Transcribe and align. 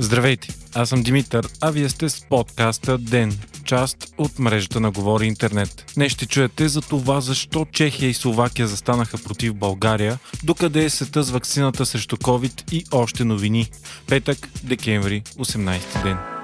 Здравейте, 0.00 0.48
аз 0.74 0.88
съм 0.88 1.02
Димитър, 1.02 1.48
а 1.60 1.70
вие 1.70 1.88
сте 1.88 2.08
с 2.08 2.24
подкаста 2.28 2.98
ДЕН, 2.98 3.38
част 3.64 4.14
от 4.18 4.38
мрежата 4.38 4.80
на 4.80 4.90
Говори 4.90 5.26
Интернет. 5.26 5.92
Днес 5.94 6.12
ще 6.12 6.26
чуете 6.26 6.68
за 6.68 6.80
това 6.80 7.20
защо 7.20 7.66
Чехия 7.72 8.08
и 8.08 8.14
Словакия 8.14 8.68
застанаха 8.68 9.18
против 9.18 9.54
България, 9.54 10.18
докъде 10.44 10.84
е 10.84 10.90
света 10.90 11.22
с 11.22 11.30
вакцината 11.30 11.86
срещу 11.86 12.16
COVID 12.16 12.72
и 12.72 12.84
още 12.92 13.24
новини. 13.24 13.70
Петък, 14.06 14.48
декември, 14.62 15.22
18 15.38 16.02
ден. 16.02 16.35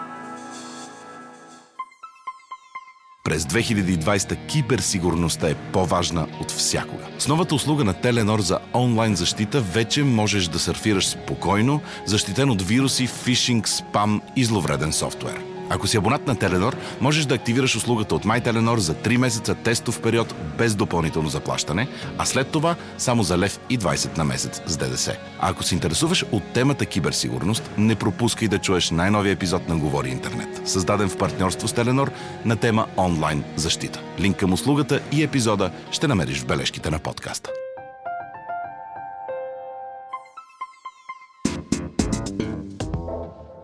През 3.33 3.45
2020 3.45 4.47
киберсигурността 4.47 5.49
е 5.51 5.55
по-важна 5.55 6.27
от 6.41 6.51
всякога. 6.51 7.05
С 7.19 7.29
новата 7.29 7.55
услуга 7.55 7.85
на 7.85 7.93
Теленор 7.93 8.41
за 8.41 8.59
онлайн 8.75 9.17
защита 9.17 9.61
вече 9.61 10.03
можеш 10.03 10.49
да 10.49 10.59
сърфираш 10.59 11.07
спокойно, 11.07 11.81
защитен 12.07 12.51
от 12.51 12.63
вируси, 12.63 13.07
фишинг, 13.07 13.69
спам 13.69 14.23
и 14.37 14.45
зловреден 14.45 14.93
софтуер. 14.93 15.52
Ако 15.75 15.87
си 15.87 15.97
абонат 15.97 16.27
на 16.27 16.37
Теленор, 16.37 16.77
можеш 17.01 17.25
да 17.25 17.35
активираш 17.35 17.77
услугата 17.77 18.15
от 18.15 18.25
MyTelenor 18.25 18.77
за 18.77 18.95
3 18.95 19.17
месеца 19.17 19.55
тестов 19.55 20.01
период 20.01 20.35
без 20.59 20.75
допълнително 20.75 21.29
заплащане, 21.29 21.89
а 22.19 22.25
след 22.25 22.49
това 22.49 22.77
само 22.99 23.23
за 23.23 23.39
лев 23.39 23.61
и 23.71 23.79
20 23.79 24.19
на 24.19 24.25
месец 24.25 24.63
с 24.67 24.77
ДДС. 24.77 25.17
А 25.41 25.51
ако 25.51 25.63
се 25.63 25.75
интересуваш 25.75 26.25
от 26.33 26.43
темата 26.55 26.87
киберсигурност, 26.87 27.71
не 27.79 27.95
пропускай 27.95 28.49
да 28.49 28.59
чуеш 28.59 28.91
най-новия 28.91 29.33
епизод 29.33 29.69
на 29.69 29.77
Говори 29.77 30.09
Интернет, 30.09 30.69
създаден 30.69 31.09
в 31.09 31.19
партньорство 31.19 31.69
с 31.69 31.73
Теленор 31.73 32.11
на 32.45 32.57
тема 32.57 32.87
онлайн 32.97 33.45
защита. 33.57 34.01
Линк 34.21 34.37
към 34.37 34.53
услугата 34.53 35.01
и 35.13 35.23
епизода 35.23 35.71
ще 35.91 36.09
намериш 36.09 36.41
в 36.41 36.47
бележките 36.47 36.91
на 36.91 36.99
подкаста. 36.99 37.51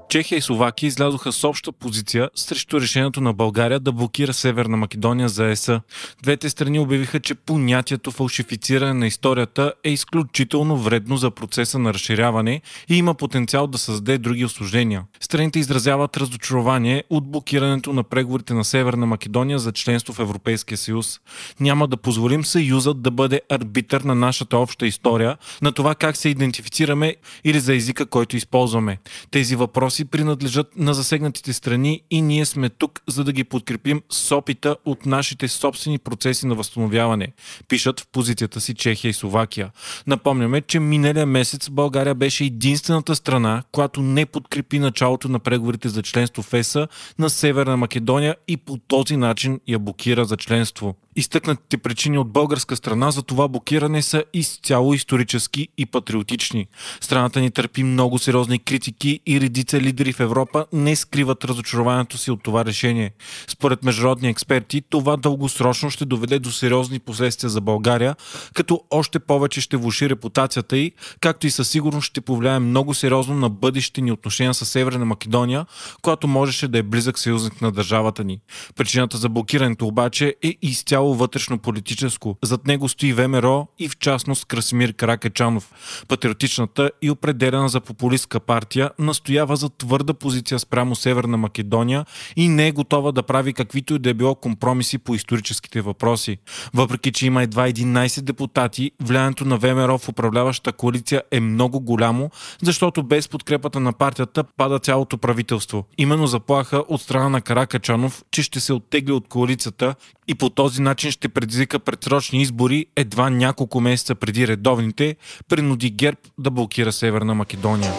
Чехия 0.09 0.39
и 0.39 0.43
Словакия 0.43 0.89
излязоха 0.89 1.33
с 1.33 1.45
обща 1.45 1.73
позиция 1.73 2.31
срещу 2.35 2.81
решението 2.81 3.21
на 3.21 3.33
България 3.33 3.81
да 3.81 3.93
блокира 3.93 4.35
Северна 4.35 4.77
Македония 4.77 5.29
за 5.29 5.47
ЕСА. 5.47 5.81
Двете 6.23 6.51
страни 6.51 6.81
обявиха, 6.81 7.21
че 7.21 7.35
понятието 7.35 8.11
фалшифициране 8.11 8.93
на 8.95 9.07
историята 9.07 9.73
е 9.85 9.91
изключително 9.91 10.77
вредно 10.77 11.17
за 11.17 11.31
процеса 11.31 11.79
на 11.79 11.95
разширяване 11.95 12.63
и 12.89 12.97
има 12.97 13.15
потенциал 13.15 13.67
да 13.67 13.79
създаде 13.79 14.19
други 14.19 14.45
осложнения. 14.45 15.05
Страните 15.21 15.59
изразяват 15.59 16.17
разочарование 16.17 17.05
от 17.11 17.31
блокирането 17.31 17.93
на 17.93 18.05
преговорите 18.05 18.55
на 18.55 18.65
Северна 18.65 19.07
Македония 19.07 19.59
за 19.59 19.73
членство 19.73 20.13
в 20.13 20.19
Европейския 20.19 20.79
съюз. 20.79 21.21
Няма 21.61 21.89
да 21.89 21.97
позволим 21.97 22.45
съюзът 22.45 23.03
да 23.03 23.11
бъде 23.11 23.41
арбитър 23.49 24.01
на 24.01 24.15
нашата 24.15 24.59
обща 24.59 24.87
история, 24.87 25.37
на 25.63 25.73
това 25.73 25.95
как 25.95 26.17
се 26.17 26.29
идентифицираме 26.29 27.17
или 27.45 27.61
за 27.61 27.75
езика, 27.75 28.07
който 28.07 28.37
използваме. 28.37 28.99
Тези 29.31 29.57
въпроси 29.57 29.98
въпроси 29.99 30.05
принадлежат 30.05 30.77
на 30.77 30.95
засегнатите 30.95 31.53
страни 31.53 32.03
и 32.11 32.23
ние 32.23 32.45
сме 32.45 32.69
тук, 32.69 33.01
за 33.09 33.25
да 33.25 33.33
ги 33.33 33.45
подкрепим 33.45 34.03
с 34.11 34.37
опита 34.37 34.77
от 34.85 35.07
нашите 35.07 35.49
собствени 35.49 35.99
процеси 35.99 36.47
на 36.47 36.55
възстановяване, 36.55 37.33
пишат 37.69 38.01
в 38.01 38.07
позицията 38.13 38.61
си 38.61 38.75
Чехия 38.75 39.11
и 39.11 39.13
Словакия. 39.13 39.71
Напомняме, 40.07 40.61
че 40.61 40.81
миналия 40.81 41.27
месец 41.27 41.71
България 41.71 42.15
беше 42.15 42.45
единствената 42.45 43.17
страна, 43.17 43.63
която 43.73 44.03
не 44.03 44.27
подкрепи 44.27 44.79
началото 44.79 45.29
на 45.29 45.39
преговорите 45.39 45.89
за 45.89 46.03
членство 46.03 46.43
в 46.43 46.55
ЕСА 46.55 46.89
на 47.19 47.31
Северна 47.31 47.77
Македония 47.77 48.37
и 48.49 48.57
по 48.57 48.77
този 48.77 49.17
начин 49.17 49.61
я 49.69 49.79
блокира 49.79 50.25
за 50.25 50.37
членство. 50.37 50.95
Изтъкнатите 51.19 51.79
причини 51.79 52.19
от 52.19 52.33
българска 52.33 52.77
страна 52.77 53.11
за 53.11 53.23
това 53.23 53.49
блокиране 53.49 54.03
са 54.03 54.25
изцяло 54.35 54.95
исторически 54.95 55.69
и 55.79 55.87
патриотични. 55.87 56.67
Страната 57.01 57.41
ни 57.41 57.51
търпи 57.51 57.83
много 57.83 58.19
сериозни 58.19 58.59
критики 58.59 59.21
и 59.27 59.41
редица 59.41 59.81
лидери 59.81 60.13
в 60.13 60.21
Европа 60.21 60.67
не 60.73 60.97
скриват 60.97 61.45
разочарованието 61.45 62.19
си 62.19 62.31
от 62.31 62.43
това 62.43 62.65
решение. 62.65 63.11
Според 63.49 63.85
международни 63.85 64.29
експерти, 64.29 64.83
това 64.91 65.17
дългосрочно 65.17 65.91
ще 65.91 66.05
доведе 66.05 66.39
до 66.39 66.51
сериозни 66.51 66.99
последствия 66.99 67.51
за 67.51 67.61
България, 67.61 68.17
като 68.55 68.81
още 68.91 69.19
повече 69.19 69.61
ще 69.61 69.77
влуши 69.77 70.09
репутацията 70.09 70.77
й, 70.77 70.93
както 71.21 71.47
и 71.47 71.51
със 71.51 71.69
сигурност 71.69 72.07
ще 72.07 72.21
повлияе 72.21 72.59
много 72.59 72.95
сериозно 72.95 73.35
на 73.35 73.49
бъдещите 73.49 74.01
ни 74.01 74.13
отношения 74.13 74.55
с 74.55 74.67
Северна 74.67 75.05
Македония, 75.05 75.67
която 76.03 76.29
можеше 76.29 76.69
да 76.69 76.79
е 76.79 76.83
близък 76.83 77.19
съюзник 77.19 77.63
на 77.63 77.73
държавата 77.73 78.25
ни. 78.25 78.41
Причината 78.77 79.17
за 79.17 79.29
блокирането 79.29 79.87
обаче 79.87 80.35
е 80.43 80.55
изцяло 80.63 81.08
изцяло 81.09 81.15
вътрешно-политическо. 81.15 82.37
Зад 82.43 82.67
него 82.67 82.89
стои 82.89 83.13
ВМРО 83.13 83.67
и 83.79 83.89
в 83.89 83.99
частност 83.99 84.45
Красимир 84.45 84.93
Каракачанов. 84.93 85.73
Патриотичната 86.09 86.91
и 87.03 87.11
определена 87.11 87.69
за 87.69 87.81
популистка 87.81 88.41
партия 88.41 88.91
настоява 88.99 89.57
за 89.57 89.69
твърда 89.69 90.15
позиция 90.15 90.59
спрямо 90.59 90.97
Северна 90.97 91.37
Македония 91.37 92.05
и 92.37 92.49
не 92.49 92.67
е 92.67 92.73
готова 92.73 93.13
да 93.13 93.23
прави 93.23 93.53
каквито 93.53 93.95
и 93.95 93.99
да 93.99 94.11
е 94.11 94.15
било 94.15 94.35
компромиси 94.35 94.99
по 94.99 95.15
историческите 95.15 95.81
въпроси. 95.81 96.39
Въпреки, 96.75 97.13
че 97.13 97.27
има 97.27 97.43
едва 97.43 97.69
11 97.69 98.21
депутати, 98.21 98.91
влиянието 99.03 99.45
на 99.45 99.57
ВМРО 99.57 99.99
в 99.99 100.09
управляващата 100.09 100.73
коалиция 100.73 101.23
е 101.31 101.41
много 101.41 101.81
голямо, 101.81 102.31
защото 102.63 103.03
без 103.03 103.29
подкрепата 103.29 103.81
на 103.81 103.93
партията 103.93 104.45
пада 104.45 104.79
цялото 104.79 105.19
правителство. 105.19 105.85
Именно 105.99 106.27
заплаха 106.27 106.85
от 106.89 107.01
страна 107.01 107.29
на 107.29 107.41
Каракачанов, 107.41 108.25
че 108.31 108.43
ще 108.43 108.61
се 108.61 108.73
оттегли 108.73 109.13
от 109.13 109.29
коалицията 109.29 109.95
и 110.29 110.35
по 110.35 110.51
този 110.51 110.83
начин 110.83 110.98
ще 110.99 111.29
предизвика 111.29 111.79
предсрочни 111.79 112.43
избори 112.43 112.87
едва 112.97 113.31
няколко 113.31 113.81
месеца 113.81 114.15
преди 114.15 114.49
редовните, 114.49 115.17
принуди 115.49 115.91
ГЕРБ 115.91 116.21
да 116.39 116.51
блокира 116.51 116.93
Северна 116.93 117.35
Македония. 117.35 117.93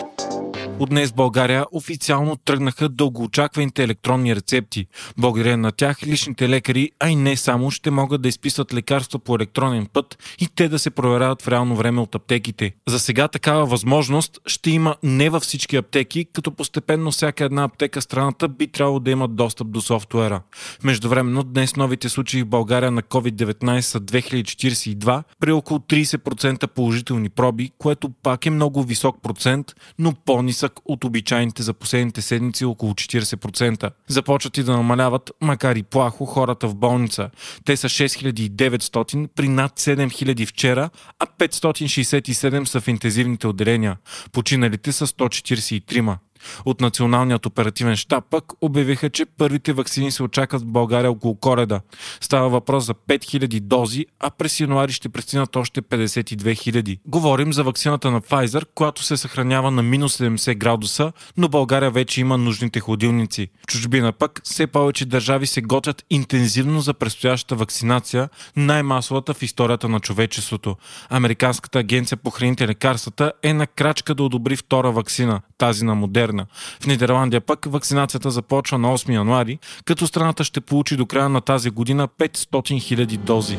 От 0.79 0.89
днес 0.89 1.11
в 1.11 1.13
България 1.13 1.65
официално 1.71 2.35
тръгнаха 2.35 2.89
дългоочакваните 2.89 3.83
електронни 3.83 4.35
рецепти. 4.35 4.87
Благодарение 5.17 5.57
на 5.57 5.71
тях 5.71 6.03
личните 6.03 6.49
лекари, 6.49 6.91
а 6.99 7.09
и 7.09 7.15
не 7.15 7.37
само, 7.37 7.71
ще 7.71 7.91
могат 7.91 8.21
да 8.21 8.27
изписват 8.27 8.73
лекарства 8.73 9.19
по 9.19 9.35
електронен 9.35 9.85
път 9.93 10.35
и 10.39 10.47
те 10.55 10.69
да 10.69 10.79
се 10.79 10.89
проверяват 10.89 11.41
в 11.41 11.47
реално 11.47 11.75
време 11.75 12.01
от 12.01 12.15
аптеките. 12.15 12.73
За 12.87 12.99
сега 12.99 13.27
такава 13.27 13.65
възможност 13.65 14.39
ще 14.45 14.71
има 14.71 14.95
не 15.03 15.29
във 15.29 15.43
всички 15.43 15.75
аптеки, 15.75 16.25
като 16.33 16.51
постепенно 16.51 17.11
всяка 17.11 17.43
една 17.43 17.63
аптека 17.63 18.01
в 18.01 18.03
страната 18.03 18.47
би 18.47 18.67
трябвало 18.67 18.99
да 18.99 19.11
има 19.11 19.27
достъп 19.27 19.71
до 19.71 19.81
софтуера. 19.81 20.41
Междувременно 20.83 21.43
днес 21.43 21.75
новите 21.75 22.09
случаи 22.09 22.43
в 22.43 22.47
България 22.47 22.91
на 22.91 23.01
COVID-19 23.01 23.79
са 23.79 24.01
2042 24.01 25.23
при 25.39 25.51
около 25.51 25.79
30% 25.79 26.67
положителни 26.67 27.29
проби, 27.29 27.71
което 27.77 28.09
пак 28.09 28.45
е 28.45 28.49
много 28.49 28.83
висок 28.83 29.21
процент, 29.21 29.75
но 29.99 30.13
по-нисък 30.25 30.68
по-нисък 30.69 30.79
от 30.85 31.03
обичайните 31.03 31.63
за 31.63 31.73
последните 31.73 32.21
седмици 32.21 32.65
около 32.65 32.93
40%. 32.93 33.91
Започват 34.07 34.57
и 34.57 34.63
да 34.63 34.71
намаляват, 34.71 35.31
макар 35.41 35.75
и 35.75 35.83
плахо, 35.83 36.25
хората 36.25 36.67
в 36.67 36.75
болница. 36.75 37.29
Те 37.65 37.77
са 37.77 37.89
6900 37.89 39.27
при 39.35 39.47
над 39.47 39.79
7000 39.79 40.47
вчера, 40.47 40.89
а 41.19 41.25
567 41.25 42.65
са 42.65 42.81
в 42.81 42.87
интензивните 42.87 43.47
отделения. 43.47 43.97
Починалите 44.31 44.91
са 44.91 45.07
143. 45.07 46.17
От 46.65 46.81
Националният 46.81 47.45
оперативен 47.45 47.95
щаб 47.95 48.23
пък 48.29 48.43
обявиха, 48.61 49.09
че 49.09 49.25
първите 49.25 49.73
вакцини 49.73 50.11
се 50.11 50.23
очакват 50.23 50.61
в 50.61 50.65
България 50.65 51.11
около 51.11 51.35
коледа. 51.35 51.81
Става 52.21 52.49
въпрос 52.49 52.85
за 52.85 52.93
5000 52.93 53.59
дози, 53.59 54.05
а 54.19 54.29
през 54.29 54.59
януари 54.59 54.91
ще 54.91 55.09
пристигнат 55.09 55.55
още 55.55 55.81
52 55.81 56.35
000. 56.35 56.99
Говорим 57.05 57.53
за 57.53 57.63
вакцината 57.63 58.11
на 58.11 58.21
Pfizer, 58.21 58.65
която 58.75 59.03
се 59.03 59.17
съхранява 59.17 59.71
на 59.71 59.83
минус 59.83 60.17
70 60.17 60.57
градуса, 60.57 61.11
но 61.37 61.47
България 61.47 61.91
вече 61.91 62.21
има 62.21 62.37
нужните 62.37 62.79
ходилници. 62.79 63.47
В 63.63 63.67
чужбина 63.67 64.11
пък 64.11 64.41
все 64.43 64.67
повече 64.67 65.05
държави 65.05 65.47
се 65.47 65.61
готвят 65.61 66.05
интензивно 66.09 66.81
за 66.81 66.93
предстоящата 66.93 67.55
вакцинация, 67.55 68.29
най-масовата 68.55 69.33
в 69.33 69.43
историята 69.43 69.89
на 69.89 69.99
човечеството. 69.99 70.75
Американската 71.09 71.79
агенция 71.79 72.17
по 72.17 72.29
храните 72.29 72.63
и 72.63 72.67
лекарствата 72.67 73.31
е 73.43 73.53
на 73.53 73.67
крачка 73.67 74.15
да 74.15 74.23
одобри 74.23 74.55
втора 74.55 74.91
вакцина, 74.91 75.41
тази 75.57 75.85
на 75.85 75.95
Модерна 75.95 76.28
Модерна. 76.29 76.45
В 76.81 76.87
Нидерландия 76.87 77.41
пък 77.41 77.65
вакцинацията 77.65 78.31
започва 78.31 78.77
на 78.77 78.97
8 78.97 79.13
януари, 79.13 79.59
като 79.85 80.07
страната 80.07 80.43
ще 80.43 80.61
получи 80.61 80.97
до 80.97 81.05
края 81.05 81.29
на 81.29 81.41
тази 81.41 81.69
година 81.69 82.07
500 82.07 82.47
000 82.49 83.17
дози. 83.17 83.57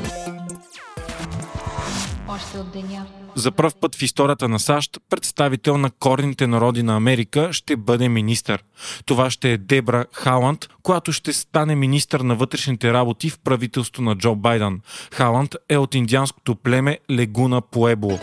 Още 2.29 2.59
от 2.59 2.73
деня. 2.73 3.07
За 3.35 3.51
първ 3.53 3.71
път 3.81 3.95
в 3.95 4.03
историята 4.03 4.49
на 4.49 4.59
САЩ 4.59 4.99
представител 5.11 5.79
на 5.79 5.91
корните 5.91 6.47
народи 6.47 6.83
на 6.83 6.97
Америка 6.97 7.49
ще 7.53 7.77
бъде 7.77 8.09
министър. 8.09 8.65
Това 9.07 9.31
ще 9.31 9.53
е 9.53 9.59
Дебра 9.59 10.07
Халанд, 10.13 10.69
която 10.83 11.13
ще 11.13 11.33
стане 11.33 11.75
министър 11.75 12.21
на 12.21 12.35
вътрешните 12.35 12.93
работи 12.93 13.31
в 13.31 13.39
правителство 13.39 14.03
на 14.03 14.17
Джо 14.17 14.35
Байден. 14.35 14.81
Халанд 15.13 15.55
е 15.69 15.77
от 15.77 15.95
индианското 15.95 16.55
племе 16.55 16.99
Легуна 17.11 17.61
Пуебло. 17.61 18.19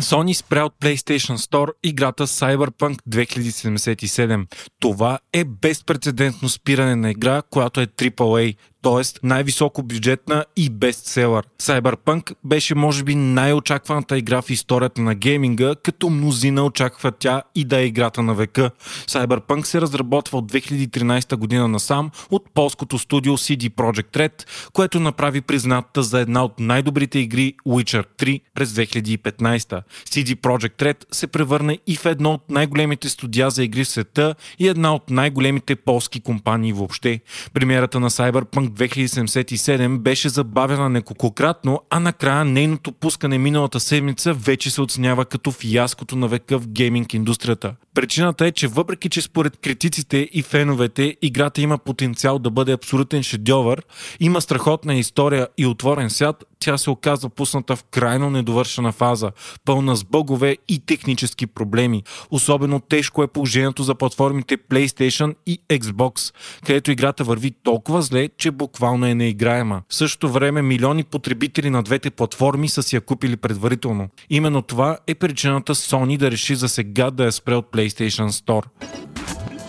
Sony 0.00 0.32
спря 0.32 0.64
от 0.64 0.74
PlayStation 0.80 1.36
Store 1.36 1.72
играта 1.82 2.26
Cyberpunk 2.26 2.96
2077. 3.08 4.46
Това 4.80 5.18
е 5.32 5.44
безпредседентно 5.44 6.48
спиране 6.48 6.96
на 6.96 7.10
игра, 7.10 7.42
която 7.42 7.80
е 7.80 7.86
AAA. 7.86 8.56
т.е. 8.84 9.26
най-високо 9.26 9.82
бюджетна 9.82 10.44
и 10.56 10.70
бестселър. 10.70 11.46
Cyberpunk 11.62 12.34
беше 12.44 12.74
може 12.74 13.04
би 13.04 13.14
най-очакваната 13.14 14.18
игра 14.18 14.42
в 14.42 14.50
историята 14.50 15.02
на 15.02 15.14
гейминга, 15.14 15.74
като 15.82 16.10
мнозина 16.10 16.64
очаква 16.64 17.12
тя 17.12 17.42
и 17.54 17.64
да 17.64 17.78
е 17.78 17.86
играта 17.86 18.22
на 18.22 18.34
века. 18.34 18.70
Cyberpunk 19.06 19.62
се 19.62 19.80
разработва 19.80 20.38
от 20.38 20.52
2013 20.52 21.36
година 21.36 21.68
насам 21.68 22.10
от 22.30 22.50
полското 22.54 22.98
студио 22.98 23.36
CD 23.36 23.70
Projekt 23.70 24.16
Red, 24.16 24.46
което 24.72 25.00
направи 25.00 25.40
признатата 25.40 26.02
за 26.02 26.20
една 26.20 26.44
от 26.44 26.60
най-добрите 26.60 27.18
игри 27.18 27.54
Witcher 27.66 28.06
3 28.18 28.40
през 28.54 28.70
2015. 28.70 29.82
CD 30.10 30.36
Projekt 30.36 30.82
Red 30.82 31.04
се 31.12 31.26
превърна 31.26 31.78
и 31.86 31.96
в 31.96 32.06
едно 32.06 32.30
от 32.30 32.50
най-големите 32.50 33.08
студия 33.08 33.50
за 33.50 33.64
игри 33.64 33.84
в 33.84 33.88
света 33.88 34.34
и 34.58 34.68
една 34.68 34.94
от 34.94 35.10
най-големите 35.10 35.76
полски 35.76 36.20
компании 36.20 36.72
въобще. 36.72 37.20
Премиерата 37.54 38.00
на 38.00 38.10
Cyberpunk 38.10 38.73
2077 38.74 39.98
беше 39.98 40.28
забавена 40.28 40.88
неколкократно, 40.88 41.80
а 41.90 42.00
накрая 42.00 42.44
нейното 42.44 42.92
пускане 42.92 43.38
миналата 43.38 43.80
седмица 43.80 44.32
вече 44.32 44.70
се 44.70 44.82
оценява 44.82 45.24
като 45.24 45.50
фиаското 45.50 46.16
на 46.16 46.28
века 46.28 46.58
в 46.58 46.68
гейминг 46.68 47.14
индустрията. 47.14 47.74
Причината 47.94 48.46
е, 48.46 48.52
че 48.52 48.68
въпреки, 48.68 49.08
че 49.08 49.20
според 49.20 49.56
критиците 49.56 50.28
и 50.32 50.42
феновете 50.42 51.16
играта 51.22 51.60
има 51.60 51.78
потенциал 51.78 52.38
да 52.38 52.50
бъде 52.50 52.72
абсолютен 52.72 53.22
шедьовър, 53.22 53.82
има 54.20 54.40
страхотна 54.40 54.94
история 54.94 55.48
и 55.58 55.66
отворен 55.66 56.10
свят, 56.10 56.44
тя 56.64 56.78
се 56.78 56.90
оказва 56.90 57.28
пусната 57.30 57.76
в 57.76 57.84
крайно 57.84 58.30
недовършена 58.30 58.92
фаза, 58.92 59.30
пълна 59.64 59.96
с 59.96 60.04
бъгове 60.04 60.56
и 60.68 60.78
технически 60.86 61.46
проблеми. 61.46 62.02
Особено 62.30 62.80
тежко 62.80 63.22
е 63.22 63.26
положението 63.26 63.82
за 63.82 63.94
платформите 63.94 64.56
PlayStation 64.56 65.34
и 65.46 65.60
Xbox, 65.70 66.34
където 66.66 66.90
играта 66.90 67.24
върви 67.24 67.50
толкова 67.62 68.02
зле, 68.02 68.28
че 68.38 68.50
буквално 68.50 69.06
е 69.06 69.14
неиграема. 69.14 69.82
В 69.88 69.94
същото 69.94 70.28
време 70.32 70.62
милиони 70.62 71.04
потребители 71.04 71.70
на 71.70 71.82
двете 71.82 72.10
платформи 72.10 72.68
са 72.68 72.82
си 72.82 72.96
я 72.96 73.00
купили 73.00 73.36
предварително. 73.36 74.08
Именно 74.30 74.62
това 74.62 74.98
е 75.06 75.14
причината 75.14 75.74
Sony 75.74 76.18
да 76.18 76.30
реши 76.30 76.54
за 76.54 76.68
сега 76.68 77.10
да 77.10 77.24
я 77.24 77.32
спре 77.32 77.54
от 77.54 77.72
PlayStation 77.72 78.28
Store. 78.28 78.64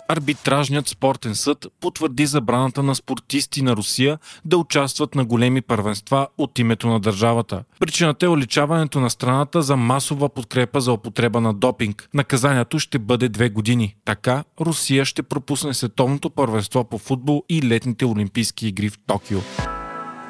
Арбитражният 0.08 0.88
спортен 0.88 1.36
съд 1.36 1.68
потвърди 1.82 2.26
забраната 2.26 2.84
на 2.84 2.96
спортисти 2.96 3.62
на 3.62 3.76
Русия 3.76 4.20
да 4.46 4.58
участват 4.58 5.16
на 5.16 5.26
големи 5.26 5.62
първенства 5.62 6.28
от 6.38 6.60
името 6.60 6.88
на 6.88 7.00
държавата. 7.00 7.64
Причината 7.80 8.26
е 8.26 8.30
уличаването 8.30 9.00
на 9.00 9.10
страната 9.10 9.62
за 9.62 9.76
масова 9.78 10.30
подкрепа 10.30 10.82
за 10.82 10.94
употреба 10.94 11.42
на 11.42 11.54
допинг. 11.54 12.10
Наказанието 12.14 12.80
ще 12.80 13.00
бъде 13.00 13.30
две 13.30 13.50
години. 13.50 13.96
Така 14.06 14.44
Русия 14.62 15.06
ще 15.06 15.24
пропусне 15.24 15.74
световното 15.74 16.30
първенство 16.30 16.84
по 16.84 16.98
футбол 16.98 17.44
и 17.50 17.62
летните 17.62 18.06
олимпийски 18.06 18.68
игри 18.68 18.90
в 18.90 18.98
Токио. 19.08 19.40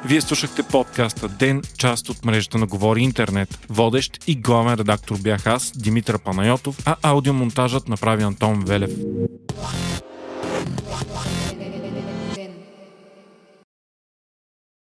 Вие 0.04 0.20
слушахте 0.20 0.62
подкаста 0.62 1.28
Ден, 1.28 1.62
част 1.78 2.08
от 2.08 2.24
мрежата 2.24 2.58
на 2.58 2.66
Говори 2.66 3.02
Интернет. 3.02 3.66
Водещ 3.68 4.18
и 4.26 4.34
главен 4.34 4.74
редактор 4.74 5.16
бях 5.22 5.46
аз, 5.46 5.72
Димитър 5.76 6.18
Панайотов, 6.18 6.78
а 6.84 6.96
аудиомонтажът 7.02 7.88
направи 7.88 8.22
Антон 8.22 8.64
Велев. 8.66 8.90
Bye. 9.56 9.95